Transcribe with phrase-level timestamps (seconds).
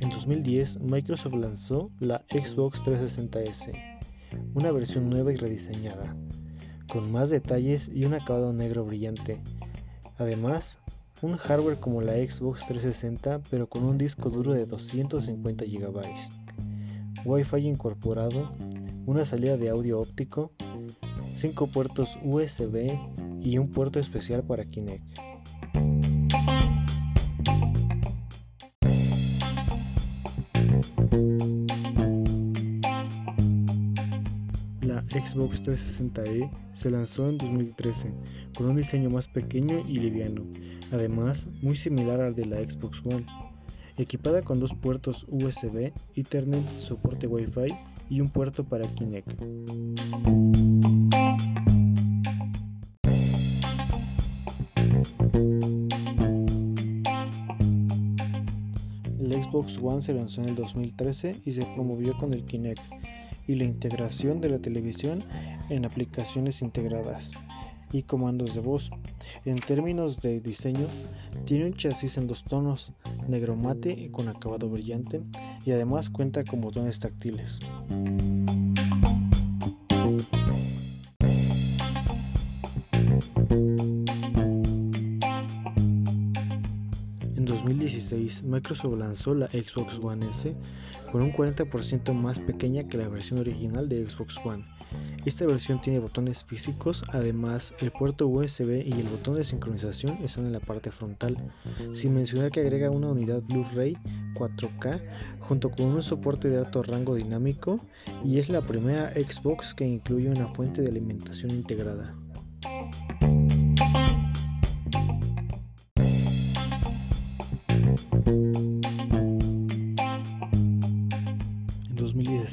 [0.00, 3.72] En 2010, Microsoft lanzó la Xbox 360S,
[4.54, 6.14] una versión nueva y rediseñada,
[6.92, 9.40] con más detalles y un acabado negro brillante.
[10.18, 10.78] Además,
[11.22, 16.02] un hardware como la Xbox 360 pero con un disco duro de 250 GB,
[17.24, 18.52] Wi-Fi incorporado,
[19.06, 20.52] una salida de audio óptico,
[21.34, 22.96] 5 puertos USB
[23.42, 25.29] y un puerto especial para Kinect.
[34.82, 38.12] La Xbox 360e se lanzó en 2013
[38.56, 40.42] con un diseño más pequeño y liviano,
[40.92, 43.26] además muy similar al de la Xbox One,
[43.96, 47.74] equipada con dos puertos USB, Ethernet, soporte Wi-Fi
[48.08, 49.40] y un puerto para Kinect.
[59.50, 62.82] Xbox One se lanzó en el 2013 y se promovió con el Kinect
[63.48, 65.24] y la integración de la televisión
[65.70, 67.32] en aplicaciones integradas
[67.92, 68.90] y comandos de voz.
[69.44, 70.86] En términos de diseño,
[71.46, 72.92] tiene un chasis en dos tonos,
[73.26, 75.20] negro mate y con acabado brillante,
[75.66, 77.58] y además cuenta con botones táctiles.
[87.50, 90.54] 2016, Microsoft lanzó la Xbox One S
[91.12, 94.64] con un 40% más pequeña que la versión original de Xbox One
[95.26, 100.46] esta versión tiene botones físicos, además el puerto USB y el botón de sincronización están
[100.46, 101.36] en la parte frontal,
[101.92, 103.96] sin mencionar que agrega una unidad Blu-ray
[104.34, 105.02] 4K
[105.40, 107.78] junto con un soporte de alto rango dinámico
[108.24, 112.14] y es la primera Xbox que incluye una fuente de alimentación integrada.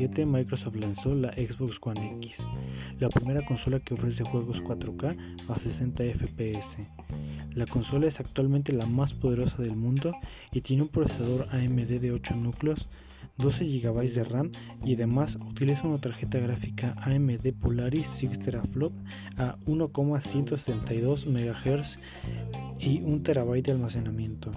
[0.00, 2.46] Microsoft lanzó la Xbox One X,
[2.98, 5.16] la primera consola que ofrece juegos 4K
[5.48, 6.78] a 60 FPS.
[7.54, 10.14] La consola es actualmente la más poderosa del mundo
[10.50, 12.88] y tiene un procesador AMD de 8 núcleos,
[13.36, 14.50] 12 GB de RAM
[14.82, 18.92] y además utiliza una tarjeta gráfica AMD Polaris 6 teraflop
[19.36, 21.98] a 1,172 MHz
[22.80, 24.50] y 1 TB de almacenamiento.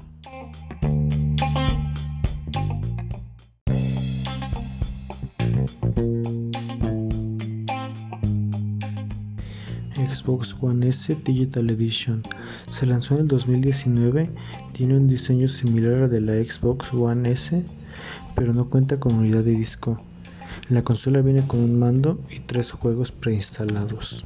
[10.25, 12.23] Xbox One S Digital Edition
[12.71, 14.27] se lanzó en el 2019,
[14.73, 17.61] tiene un diseño similar al de la Xbox One S,
[18.33, 20.01] pero no cuenta con unidad de disco.
[20.69, 24.25] La consola viene con un mando y tres juegos preinstalados.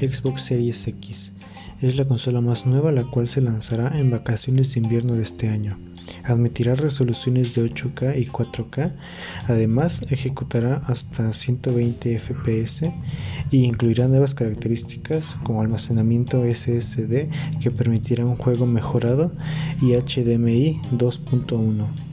[0.00, 1.30] Xbox Series X
[1.82, 5.48] es la consola más nueva la cual se lanzará en vacaciones de invierno de este
[5.48, 5.78] año.
[6.24, 8.92] Admitirá resoluciones de 8K y 4K,
[9.46, 12.92] además ejecutará hasta 120 FPS
[13.50, 17.28] y incluirá nuevas características como almacenamiento SSD
[17.60, 19.32] que permitirá un juego mejorado
[19.80, 22.09] y HDMI 2.1.